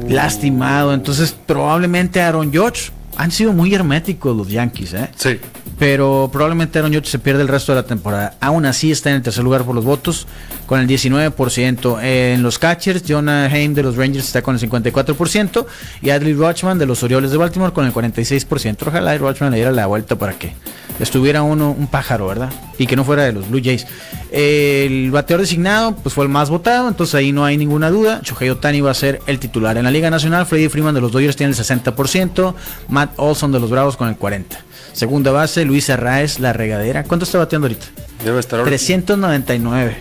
[0.08, 0.92] lastimado.
[0.94, 5.08] Entonces, probablemente Aaron Judge han sido muy herméticos los Yankees, ¿eh?
[5.16, 5.38] Sí.
[5.78, 8.34] Pero probablemente Aaron Judge se pierde el resto de la temporada.
[8.40, 10.26] Aún así está en el tercer lugar por los votos,
[10.66, 12.00] con el 19%.
[12.02, 15.66] Eh, en los catchers, Jonah Haim de los Rangers está con el 54%.
[16.02, 18.88] Y Adley Rutschman de los Orioles de Baltimore con el 46%.
[18.88, 20.52] Ojalá y Rutschman le diera la vuelta para que
[20.98, 22.52] estuviera uno un pájaro, ¿verdad?
[22.76, 23.86] Y que no fuera de los Blue Jays.
[24.32, 28.20] El bateador designado pues fue el más votado, entonces ahí no hay ninguna duda.
[28.24, 29.76] Shohei Otani va a ser el titular.
[29.76, 32.54] En la Liga Nacional, Freddie Freeman de los Dodgers tiene el 60%,
[32.88, 34.67] Matt Olson de los Bravos con el 40%.
[34.98, 37.04] Segunda base, Luis Arraez, la regadera.
[37.04, 37.86] ¿Cuánto está bateando ahorita?
[38.24, 38.68] Debe estar ahora.
[38.68, 39.96] 399.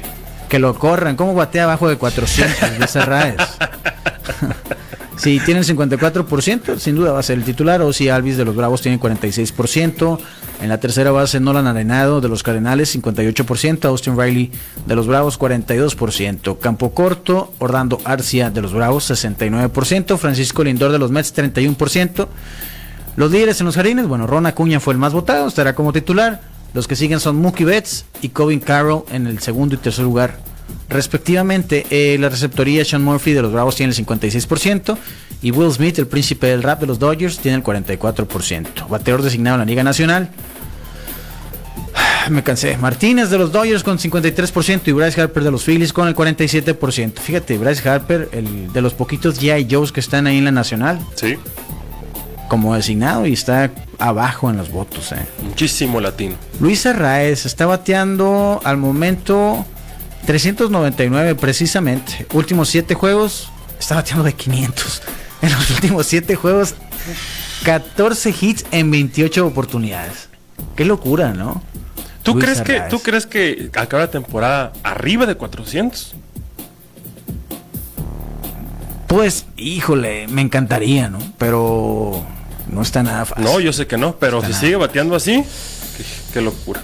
[0.49, 1.15] Que lo corran.
[1.15, 3.36] ¿Cómo batea abajo de 400 Luis Arraez?
[5.17, 7.81] Si tiene el 54%, sin duda va a ser el titular.
[7.81, 10.19] O si Alvis de los Bravos tiene 46%.
[10.62, 13.86] En la tercera base, Nolan Arenado de los Cardenales, 58%.
[13.86, 14.51] Austin Riley
[14.86, 16.60] de los Bravos, 42%.
[16.60, 20.17] Campo Corto, Orlando Arcia de los Bravos, 69%.
[20.19, 22.27] Francisco Lindor de los Mets, 31%.
[23.17, 26.39] Los líderes en los jardines, bueno, Ron Acuña fue el más votado, estará como titular.
[26.75, 30.38] Los que siguen son Mookie Betts y Covin Carroll en el segundo y tercer lugar,
[30.88, 31.88] respectivamente.
[31.89, 34.97] Eh, la receptoría Sean Murphy de los Bravos tiene el 56%
[35.41, 38.88] y Will Smith, el príncipe del rap de los Dodgers, tiene el 44%.
[38.88, 40.30] Bateador designado en la Liga Nacional.
[42.30, 42.77] Me cansé.
[42.77, 47.13] Martínez de los Dodgers con 53% y Bryce Harper de los Phillies con el 47%.
[47.17, 49.67] Fíjate, Bryce Harper, el de los poquitos G.I.
[49.73, 51.36] Joes que están ahí en la Nacional, Sí.
[52.47, 55.12] Como designado y está abajo en los votos.
[55.12, 55.25] eh.
[55.43, 56.36] Muchísimo latino.
[56.60, 59.65] Luis Arraez está bateando al momento
[60.25, 62.25] 399 precisamente.
[62.33, 65.01] Últimos 7 juegos, está bateando de 500.
[65.39, 66.73] En los últimos 7 juegos,
[67.63, 70.29] 14 hits en 28 oportunidades.
[70.75, 71.62] Qué locura, ¿no?
[72.23, 72.79] ¿Tú Luis crees, que.
[72.89, 76.15] ¿Tú crees que acaba la temporada arriba de 400?
[79.05, 81.19] Pues, híjole, me encantaría, ¿no?
[81.38, 82.25] Pero
[82.71, 83.43] no está nada fácil.
[83.45, 84.62] No, yo sé que no, pero Está si nada.
[84.62, 85.43] sigue bateando así,
[85.97, 86.03] qué,
[86.34, 86.82] qué locura.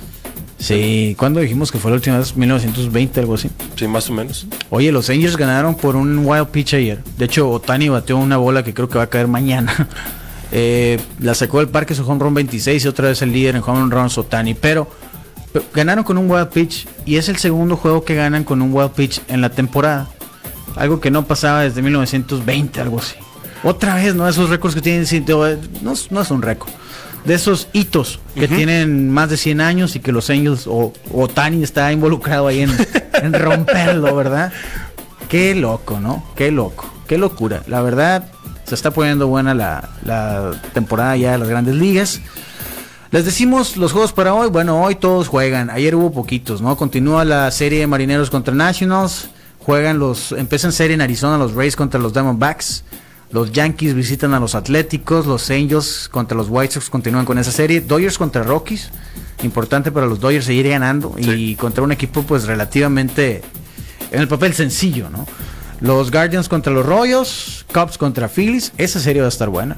[0.59, 2.37] Sí, ¿cuándo dijimos que fue la última vez?
[2.37, 3.49] 1920, algo así.
[3.75, 4.47] Sí, más o menos.
[4.69, 7.03] Oye, los Angels ganaron por un wild pitch ayer.
[7.17, 9.89] De hecho, Otani bateó una bola que creo que va a caer mañana.
[10.55, 13.63] Eh, la sacó del parque su home run 26 y otra vez el líder en
[13.65, 14.53] home runs Otani.
[14.53, 14.87] Pero,
[15.51, 18.71] pero ganaron con un wild pitch y es el segundo juego que ganan con un
[18.71, 20.09] wild pitch en la temporada.
[20.75, 23.15] Algo que no pasaba desde 1920, algo así.
[23.63, 24.27] Otra vez, ¿no?
[24.27, 26.71] Esos récords que tienen, sí, no, es- no es un récord.
[27.25, 31.23] De esos hitos que tienen más de 100 años y que los Angels o o
[31.23, 32.71] Otani está involucrado ahí en,
[33.13, 34.51] en romperlo, ¿verdad?
[35.29, 36.25] Qué loco, ¿no?
[36.35, 37.63] Qué loco, qué locura.
[37.67, 38.29] La verdad,
[38.65, 42.19] se está poniendo buena la, la temporada ya de las grandes ligas.
[43.11, 44.49] Les decimos los juegos para hoy.
[44.49, 45.69] Bueno, hoy todos juegan.
[45.69, 46.75] Ayer hubo poquitos, ¿no?
[46.75, 49.29] Continúa la serie de Marineros contra Nationals.
[49.59, 50.33] Juegan los.
[50.33, 52.83] Empiezan serie en Arizona los Rays contra los Diamondbacks.
[53.33, 55.25] Los Yankees visitan a los Atléticos.
[55.25, 57.81] Los Angels contra los White Sox continúan con esa serie.
[57.81, 58.91] Dodgers contra Rockies.
[59.41, 61.15] Importante para los Dodgers seguir ganando.
[61.17, 63.41] Y contra un equipo, pues relativamente.
[64.11, 65.25] En el papel sencillo, ¿no?
[65.81, 67.65] Los Guardians contra los Royals.
[67.73, 68.71] Cubs contra Phillies.
[68.77, 69.77] Esa serie va a estar buena.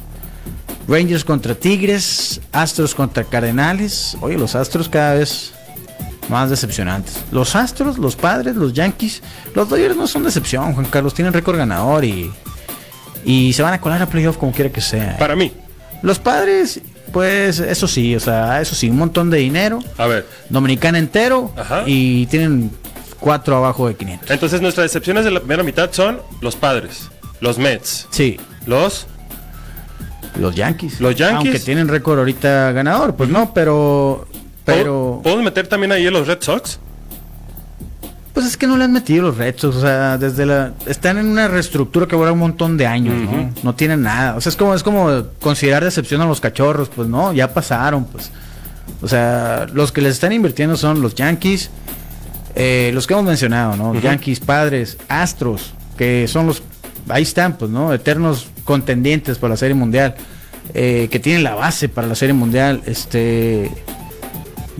[0.89, 4.17] Rangers contra Tigres, Astros contra Cardenales.
[4.19, 5.53] Oye, los Astros cada vez
[6.29, 7.23] más decepcionantes.
[7.31, 9.21] Los Astros, los Padres, los Yankees,
[9.55, 11.13] los Dodgers no son decepción, Juan Carlos.
[11.13, 12.31] Tienen récord ganador y,
[13.25, 15.17] y se van a colar a playoff como quiera que sea.
[15.17, 15.51] Para mí.
[16.01, 16.79] Los Padres,
[17.11, 19.79] pues eso sí, o sea, eso sí, un montón de dinero.
[19.97, 21.83] A ver, Dominicana entero Ajá.
[21.85, 22.71] y tienen
[23.19, 24.29] cuatro abajo de 500.
[24.29, 27.09] entonces nuestras decepciones de la primera mitad son los padres,
[27.39, 29.07] los Mets, Sí, los...
[30.37, 30.99] los Yankees.
[31.01, 31.37] Los Yankees.
[31.45, 34.27] Aunque tienen récord ahorita ganador, pues no, pero...
[34.63, 35.21] Pero...
[35.23, 36.79] ¿Podemos meter también ahí a los Red Sox?
[38.35, 41.27] Pues es que no le han metido los retos, o sea, desde la están en
[41.27, 43.49] una reestructura que va un montón de años, ¿no?
[43.63, 44.35] No tienen nada.
[44.35, 48.03] O sea, es como es como considerar decepción a los cachorros, pues no, ya pasaron,
[48.03, 48.31] pues.
[49.01, 51.69] O sea, los que les están invirtiendo son los Yankees,
[52.55, 53.97] eh, los que hemos mencionado, ¿no?
[53.99, 56.61] Yankees, Padres, Astros, que son los
[57.07, 57.93] ahí están, pues, ¿no?
[57.93, 60.15] Eternos contendientes para la Serie Mundial,
[60.73, 63.71] eh, que tienen la base para la Serie Mundial, este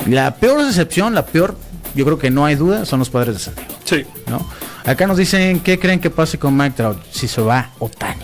[0.08, 1.58] la peor decepción, la peor,
[1.96, 3.74] yo creo que no hay duda, son los Padres de San Diego.
[3.84, 4.04] Sí.
[4.30, 4.46] ¿no?
[4.86, 8.22] Acá nos dicen, ¿qué creen que pase con Mike Trout si se va Otani?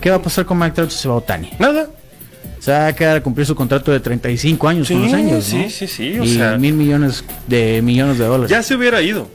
[0.00, 1.50] ¿Qué va a pasar con Mike Trout si se va Otani?
[1.58, 1.88] Nada.
[2.58, 5.44] Se va a quedar a cumplir su contrato de 35 años Sí, con los años,
[5.44, 5.70] sí, ¿no?
[5.70, 8.50] sí, sí, o y sea- mil millones de millones de dólares.
[8.50, 9.28] Ya se hubiera ido.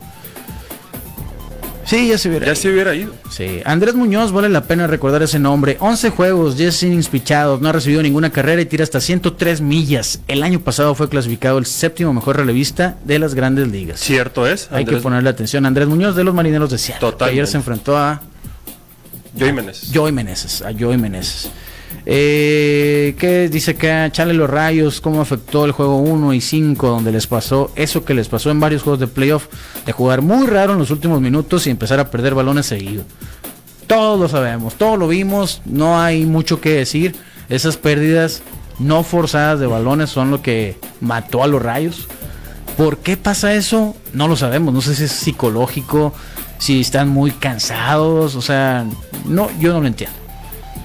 [1.87, 2.45] Sí, ya se hubiera.
[2.45, 3.13] Ya se hubiera ido.
[3.31, 5.77] Sí, Andrés Muñoz, vale la pena recordar ese nombre.
[5.79, 10.19] 11 juegos, 10 innings pichados, no ha recibido ninguna carrera y tira hasta 103 millas.
[10.27, 13.99] El año pasado fue clasificado el séptimo mejor relevista de las grandes ligas.
[13.99, 14.69] Cierto es.
[14.71, 17.11] Hay que ponerle atención Andrés Muñoz de los Marineros de Seattle.
[17.11, 17.39] Totalmente.
[17.39, 18.21] ayer se enfrentó a
[19.37, 19.91] Joey Meneses.
[19.93, 21.49] Joey Meneses, a Joey Meneses.
[22.05, 24.09] Eh, ¿Qué dice acá?
[24.11, 28.13] Chale los rayos, cómo afectó el juego 1 y 5, donde les pasó eso que
[28.13, 29.47] les pasó en varios juegos de playoff,
[29.85, 33.03] de jugar muy raro en los últimos minutos y empezar a perder balones seguido.
[33.87, 37.15] Todos lo sabemos, todos lo vimos, no hay mucho que decir.
[37.49, 38.41] Esas pérdidas
[38.79, 42.07] no forzadas de balones son lo que mató a los rayos.
[42.77, 43.95] ¿Por qué pasa eso?
[44.13, 44.73] No lo sabemos.
[44.73, 46.13] No sé si es psicológico,
[46.59, 48.35] si están muy cansados.
[48.35, 48.85] O sea,
[49.25, 50.26] no, yo no lo entiendo.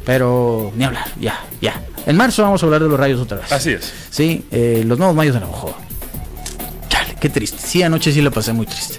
[0.04, 1.80] Pero ni hablar, ya, ya.
[2.06, 3.52] En marzo vamos a hablar de los rayos otra vez.
[3.52, 3.92] Así es.
[4.10, 5.76] Sí, eh, los nuevos mayos de Navajo.
[6.88, 7.58] Chale, qué triste.
[7.64, 8.98] Sí, anoche sí la pasé muy triste.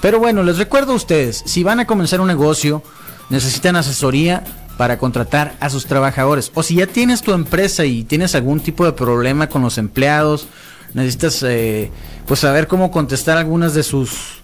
[0.00, 2.82] Pero bueno, les recuerdo a ustedes, si van a comenzar un negocio,
[3.28, 4.42] necesitan asesoría
[4.76, 6.50] para contratar a sus trabajadores.
[6.54, 10.48] O si ya tienes tu empresa y tienes algún tipo de problema con los empleados,
[10.94, 11.90] necesitas eh,
[12.26, 14.39] pues saber cómo contestar algunas de sus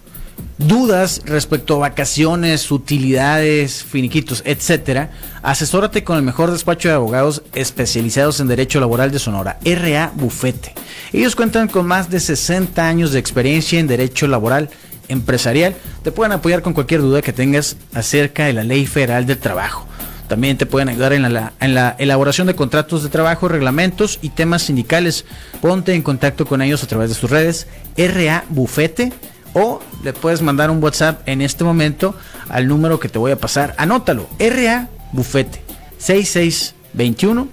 [0.57, 5.11] dudas respecto a vacaciones, utilidades, finiquitos, etcétera,
[5.43, 10.73] asesórate con el mejor despacho de abogados especializados en derecho laboral de Sonora, RA Bufete.
[11.13, 14.69] Ellos cuentan con más de 60 años de experiencia en derecho laboral
[15.09, 15.75] empresarial.
[16.03, 19.87] Te pueden apoyar con cualquier duda que tengas acerca de la Ley Federal del Trabajo.
[20.27, 24.29] También te pueden ayudar en la, en la elaboración de contratos de trabajo, reglamentos y
[24.29, 25.23] temas sindicales.
[25.61, 29.13] Ponte en contacto con ellos a través de sus redes RA Bufete
[29.53, 32.15] o le puedes mandar un WhatsApp en este momento
[32.49, 33.75] al número que te voy a pasar.
[33.77, 35.61] Anótalo, RA Bufete
[35.97, 37.47] 6621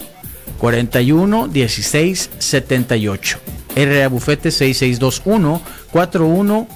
[0.59, 3.39] 41 16 78.
[3.77, 6.69] RA Bufete 6621 41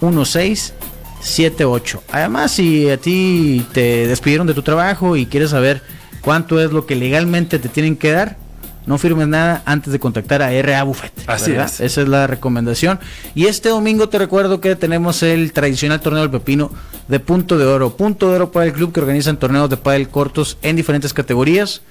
[0.00, 0.74] 16
[1.20, 2.02] 78.
[2.12, 5.82] Además, si a ti te despidieron de tu trabajo y quieres saber
[6.20, 8.36] cuánto es lo que legalmente te tienen que dar,
[8.86, 11.12] no firmes nada antes de contactar a RA Buffet.
[11.26, 11.80] Así es.
[11.80, 13.00] Esa es la recomendación.
[13.34, 16.70] Y este domingo te recuerdo que tenemos el tradicional torneo del pepino
[17.08, 17.96] de Punto de Oro.
[17.96, 21.82] Punto de Oro para el club que organizan torneos de pádel cortos en diferentes categorías.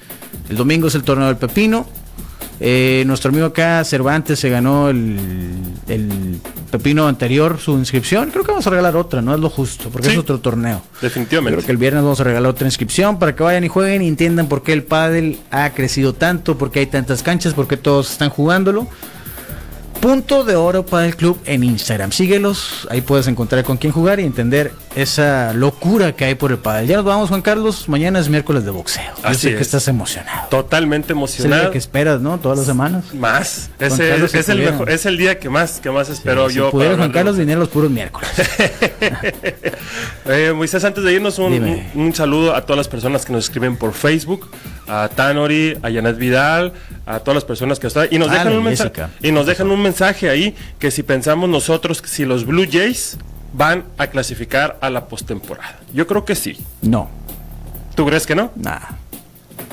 [0.49, 1.87] El domingo es el torneo del pepino.
[2.59, 5.17] Eh, nuestro amigo acá, Cervantes, se ganó el,
[5.87, 6.39] el,
[6.71, 8.29] pepino anterior, su inscripción.
[8.31, 10.13] Creo que vamos a regalar otra, no es lo justo, porque Sí.
[10.13, 10.81] es otro torneo.
[11.01, 11.57] Definitivamente.
[11.57, 14.07] Creo que el viernes vamos a regalar otra inscripción para que vayan y jueguen y
[14.07, 17.77] entiendan por qué el pádel ha crecido tanto, por qué hay tantas canchas, por qué
[17.77, 18.87] todos están jugándolo.
[20.01, 22.11] Punto de oro para el club en Instagram.
[22.11, 26.57] Síguelos, ahí puedes encontrar con quién jugar y entender esa locura que hay por el
[26.59, 26.87] pádel.
[26.87, 27.89] Ya nos vamos, Juan Carlos.
[27.89, 29.03] Mañana es miércoles de boxeo.
[29.21, 29.61] Yo Así sé que es.
[29.61, 30.47] estás emocionado.
[30.49, 31.71] Totalmente Es el día emocionado.
[31.71, 32.37] que esperas, ¿no?
[32.39, 33.13] Todas las semanas.
[33.13, 33.69] Más.
[33.79, 34.71] Ese es, si es el pudiera.
[34.71, 36.71] mejor, es el día que más, que más espero si yo.
[36.71, 38.29] pudiera para Juan Carlos viniera los puros miércoles.
[40.25, 41.91] Eh, Moisés, antes de irnos, un, Dime.
[41.95, 44.49] un- un saludo a todas las personas que nos escriben por Facebook,
[44.87, 46.71] a Tanori, a Janet Vidal,
[47.05, 49.69] a todas las personas que están y nos Ah, dejan un mensaje y nos dejan
[49.69, 53.17] un mensaje ahí que si pensamos nosotros que si los Blue Jays
[53.53, 55.79] van a clasificar a la postemporada.
[55.93, 56.57] Yo creo que sí.
[56.81, 57.09] No,
[57.95, 58.51] ¿Tú crees que no?
[58.55, 58.97] nada.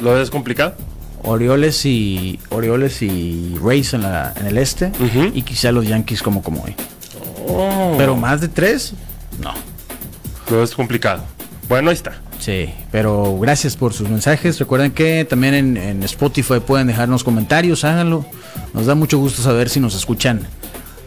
[0.02, 0.74] ¿Lo ves complicado?
[1.22, 4.92] Orioles y Orioles y Rays en, la, en el este
[5.34, 6.74] y quizá los Yankees como como hoy.
[7.48, 7.94] Oh.
[7.98, 8.94] Pero más de tres,
[9.40, 9.52] no.
[10.50, 11.22] Lo ves complicado.
[11.68, 12.20] Bueno, ahí está.
[12.38, 14.58] Sí, pero gracias por sus mensajes.
[14.58, 18.24] Recuerden que también en, en Spotify pueden dejarnos comentarios, háganlo.
[18.72, 20.40] Nos da mucho gusto saber si nos escuchan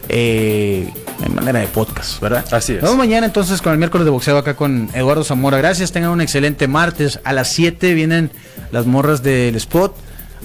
[0.08, 0.92] eh,
[1.24, 2.44] en manera de podcast, ¿verdad?
[2.52, 2.82] Así es.
[2.82, 5.58] Nos vemos mañana entonces con el miércoles de boxeo acá con Eduardo Zamora.
[5.58, 7.20] Gracias, tengan un excelente martes.
[7.24, 8.30] A las 7 vienen
[8.70, 9.96] las morras del spot,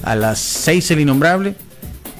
[0.02, 1.54] a las 6 el innombrable.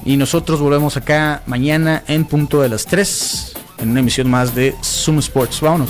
[0.05, 4.75] Y nosotros volvemos acá mañana en punto de las 3 en una emisión más de
[4.83, 5.61] Zoom Sports.
[5.61, 5.89] Vámonos.